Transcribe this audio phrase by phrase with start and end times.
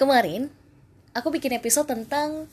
[0.00, 0.48] kemarin
[1.12, 2.48] aku bikin episode tentang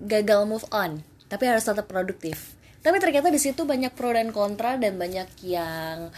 [0.00, 2.56] gagal move on, tapi harus tetap produktif.
[2.80, 6.08] Tapi ternyata di situ banyak pro dan kontra dan banyak yang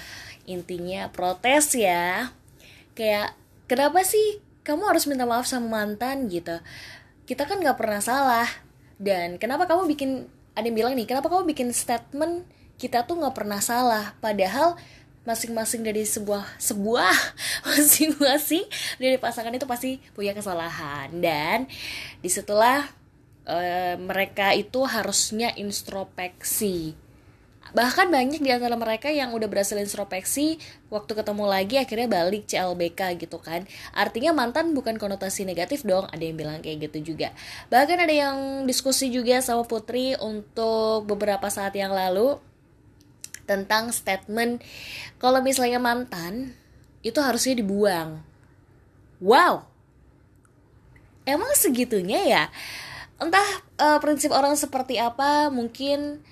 [0.46, 2.30] intinya protes ya.
[2.95, 3.34] Kayak
[3.66, 6.62] kenapa sih kamu harus minta maaf sama mantan gitu?
[7.26, 8.46] Kita kan nggak pernah salah.
[9.02, 12.46] Dan kenapa kamu bikin ada yang bilang nih, kenapa kamu bikin statement
[12.79, 14.14] kita tuh nggak pernah salah?
[14.22, 14.79] Padahal
[15.23, 17.14] masing-masing dari sebuah sebuah
[17.68, 18.66] masing-masing
[18.98, 21.10] dari pasangan itu pasti punya kesalahan.
[21.19, 21.70] Dan
[22.19, 22.87] di situlah
[23.46, 26.98] uh, mereka itu harusnya introspeksi.
[27.73, 30.60] Bahkan banyak di antara mereka yang udah berhasil introspeksi
[30.93, 33.65] waktu ketemu lagi akhirnya balik CLBK gitu kan.
[33.96, 37.32] Artinya mantan bukan konotasi negatif dong ada yang bilang kayak gitu juga.
[37.73, 38.37] Bahkan ada yang
[38.68, 42.37] diskusi juga sama Putri untuk beberapa saat yang lalu
[43.45, 44.62] tentang statement
[45.19, 46.55] kalau misalnya mantan
[47.02, 48.23] itu harusnya dibuang.
[49.23, 49.66] Wow.
[51.23, 52.45] Emang segitunya ya?
[53.23, 53.46] Entah
[53.79, 56.23] uh, prinsip orang seperti apa, mungkin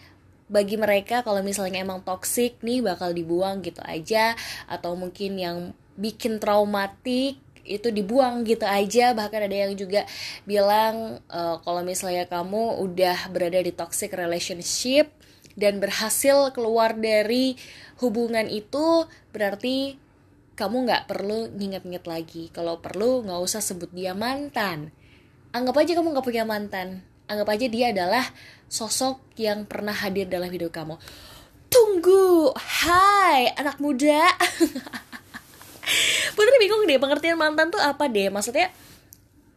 [0.50, 4.34] bagi mereka kalau misalnya emang toxic nih bakal dibuang gitu aja
[4.66, 5.58] atau mungkin yang
[5.94, 10.02] bikin traumatik itu dibuang gitu aja bahkan ada yang juga
[10.42, 15.14] bilang uh, kalau misalnya kamu udah berada di toxic relationship
[15.60, 17.60] dan berhasil keluar dari
[18.00, 19.04] hubungan itu
[19.36, 20.00] berarti
[20.56, 22.42] kamu nggak perlu nginget-nginget lagi.
[22.52, 24.92] Kalau perlu nggak usah sebut dia mantan.
[25.52, 27.04] Anggap aja kamu nggak punya mantan.
[27.28, 28.24] Anggap aja dia adalah
[28.68, 31.00] sosok yang pernah hadir dalam hidup kamu.
[31.72, 32.52] Tunggu.
[32.56, 34.28] Hai anak muda.
[36.36, 38.28] Putri bingung deh pengertian mantan tuh apa deh?
[38.28, 38.68] Maksudnya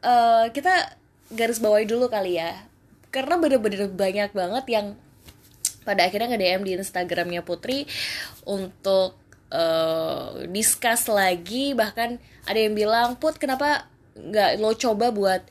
[0.07, 0.95] uh, kita
[1.35, 2.63] garis bawahi dulu kali ya.
[3.11, 4.95] Karena bener-bener banyak banget yang
[5.83, 7.85] pada akhirnya nge-DM di Instagramnya Putri
[8.47, 9.19] untuk
[9.53, 11.77] uh, discuss lagi.
[11.77, 12.09] Bahkan
[12.49, 15.41] ada yang bilang Put kenapa nggak lo coba buat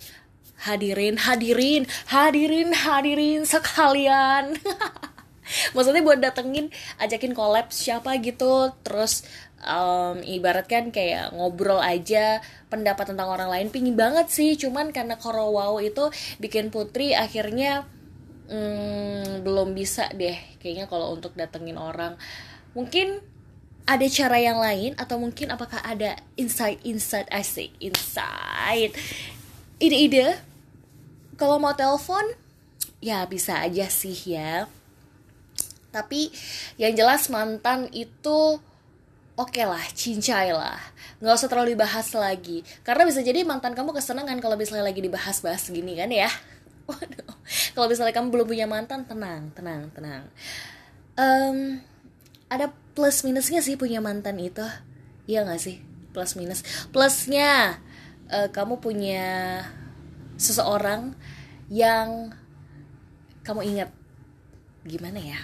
[0.62, 4.58] hadirin hadirin hadirin hadirin sekalian?
[5.74, 6.70] Maksudnya buat datengin
[7.02, 8.72] ajakin collab siapa gitu.
[8.86, 9.26] Terus
[9.62, 13.68] um, ibaratkan kayak ngobrol aja pendapat tentang orang lain.
[13.68, 16.08] Pingin banget sih cuman karena wow itu
[16.38, 17.86] bikin putri akhirnya
[18.48, 22.16] hmm, belum bisa deh kayaknya kalau untuk datengin orang.
[22.72, 23.20] Mungkin
[23.84, 28.94] ada cara yang lain atau mungkin apakah ada insight insight asik insight.
[29.82, 30.38] Ide-ide
[31.34, 32.22] kalau mau telepon
[33.02, 34.70] ya bisa aja sih ya.
[35.92, 36.32] Tapi
[36.80, 38.62] yang jelas mantan itu
[39.36, 40.78] oke okay lah cincai lah.
[41.18, 42.62] Nggak usah terlalu dibahas lagi.
[42.86, 46.30] Karena bisa jadi mantan kamu kesenangan kalau misalnya lagi dibahas-bahas gini kan ya
[47.74, 50.24] kalau misalnya kamu belum punya mantan tenang tenang tenang.
[51.16, 51.80] Um,
[52.52, 54.64] ada plus minusnya sih punya mantan itu.
[55.24, 55.80] Iya gak sih?
[56.12, 56.60] Plus minus.
[56.92, 57.80] Plusnya
[58.28, 59.64] uh, kamu punya
[60.36, 61.16] seseorang
[61.72, 62.32] yang
[63.44, 63.90] kamu ingat.
[64.84, 65.40] Gimana ya?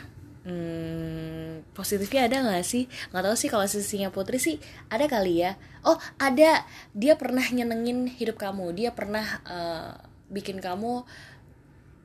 [0.49, 2.89] Hmm, positifnya ada nggak sih?
[3.13, 4.57] Nggak tahu sih kalau sisinya putri sih
[4.89, 5.61] ada kali ya.
[5.85, 6.65] Oh ada.
[6.97, 8.73] Dia pernah nyenengin hidup kamu.
[8.73, 9.93] Dia pernah uh,
[10.33, 11.05] bikin kamu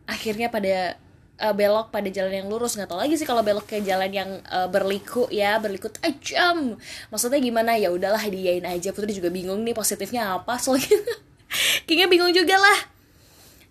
[0.05, 0.97] akhirnya pada
[1.39, 2.75] uh, belok pada jalan yang lurus.
[2.75, 7.39] Nggak tahu lagi sih kalau belok ke jalan yang uh, berliku ya berliku tajam maksudnya
[7.41, 7.75] gimana?
[7.79, 8.95] Ya udahlah diain aja.
[8.95, 10.87] Putri juga bingung nih positifnya apa soalnya.
[11.85, 12.79] Kayaknya bingung juga lah.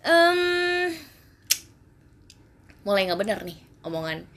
[0.03, 0.39] Um,
[2.83, 4.27] mulai nggak bener nih omongan.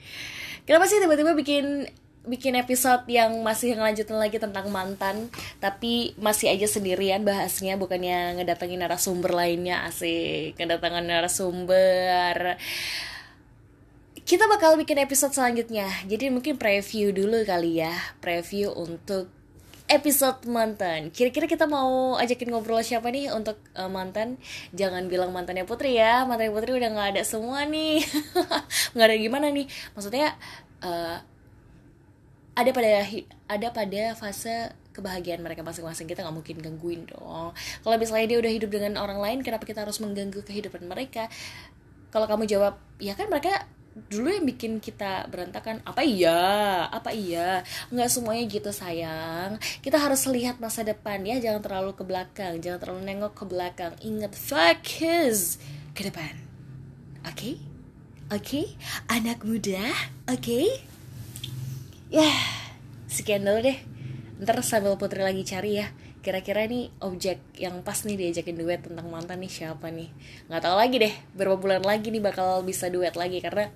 [0.67, 1.87] Kenapa sih tiba-tiba bikin
[2.27, 5.31] bikin episode yang masih ngelanjutin lagi tentang mantan
[5.63, 12.59] tapi masih aja sendirian bahasnya bukannya ngedatengin narasumber lainnya asik kedatangan narasumber
[14.27, 19.31] kita bakal bikin episode selanjutnya jadi mungkin preview dulu kali ya preview untuk
[19.87, 21.09] episode mantan.
[21.15, 24.35] Kira-kira kita mau ajakin ngobrol siapa nih untuk uh, mantan?
[24.75, 28.03] Jangan bilang mantannya Putri ya, mantannya Putri udah nggak ada semua nih,
[28.93, 29.65] nggak ada gimana nih?
[29.95, 30.35] Maksudnya
[30.83, 31.23] uh,
[32.57, 32.89] ada pada
[33.45, 36.09] ada pada fase kebahagiaan mereka masing-masing.
[36.09, 37.53] Kita nggak mungkin gangguin dong.
[37.53, 41.29] Kalau misalnya dia udah hidup dengan orang lain kenapa kita harus mengganggu kehidupan mereka?
[42.09, 43.69] Kalau kamu jawab ya kan mereka
[44.09, 45.85] dulu yang bikin kita berantakan.
[45.85, 46.85] Apa iya?
[46.89, 47.61] Apa iya?
[47.93, 49.61] Nggak semuanya gitu sayang.
[49.85, 51.37] Kita harus lihat masa depan ya.
[51.37, 52.57] Jangan terlalu ke belakang.
[52.57, 53.93] Jangan terlalu nengok ke belakang.
[54.01, 55.61] Ingat focus
[55.93, 56.33] ke depan.
[57.21, 57.33] Oke?
[57.33, 57.53] Okay?
[58.33, 58.41] oke?
[58.41, 58.65] Okay?
[59.13, 59.93] anak muda?
[60.25, 60.41] Oke?
[60.41, 60.96] okay?
[62.07, 62.27] Ya
[63.07, 63.77] sekian dulu deh.
[64.37, 65.87] Ntar sambil putri lagi cari ya.
[66.21, 70.11] Kira-kira nih objek yang pas nih diajakin duet tentang mantan nih siapa nih.
[70.51, 73.39] Nggak tahu lagi deh berapa bulan lagi nih bakal bisa duet lagi.
[73.39, 73.71] Karena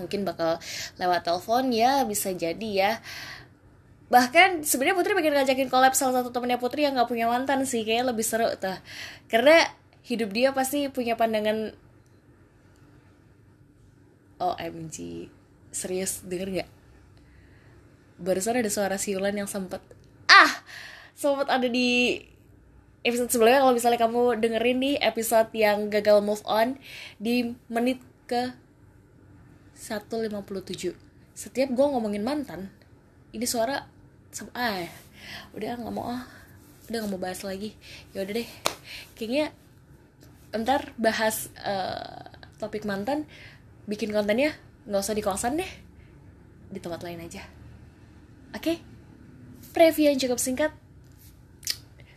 [0.00, 0.56] mungkin bakal
[0.96, 2.92] lewat telepon ya bisa jadi ya.
[4.12, 7.80] Bahkan sebenarnya Putri pengen ngajakin collab salah satu temennya Putri yang nggak punya mantan sih
[7.80, 8.76] kayaknya lebih seru tuh.
[9.28, 9.56] Karena
[10.04, 11.72] hidup dia pasti punya pandangan
[14.42, 15.30] OMG
[15.70, 16.81] serius denger nggak
[18.22, 19.82] barusan ada suara siulan yang sempet
[20.30, 20.62] ah
[21.18, 22.22] sempet ada di
[23.02, 23.62] episode sebelumnya.
[23.62, 26.78] Kalau misalnya kamu dengerin nih episode yang gagal move on
[27.18, 27.98] di menit
[28.30, 28.54] ke
[29.74, 30.94] 157
[31.34, 32.70] setiap gue ngomongin mantan
[33.34, 33.88] ini suara
[34.54, 34.86] ah
[35.56, 36.22] udah nggak mau ah
[36.86, 37.74] udah nggak mau bahas lagi.
[38.12, 38.48] Ya udah deh.
[39.18, 39.54] Kayaknya
[40.52, 42.28] ntar bahas uh,
[42.60, 43.24] topik mantan
[43.88, 44.52] bikin kontennya
[44.84, 45.70] nggak usah di kosan deh.
[46.72, 47.61] Di tempat lain aja
[48.52, 48.76] oke okay?
[49.72, 50.72] preview yang cukup singkat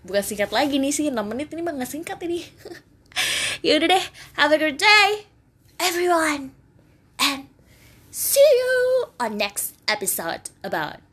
[0.06, 2.46] bukan singkat lagi nih sih 6 menit ini mah nggak singkat ini
[3.66, 4.06] ya udah deh
[4.38, 5.26] have a good day
[5.82, 6.54] everyone
[7.18, 7.50] and
[8.12, 11.05] see you on next episode about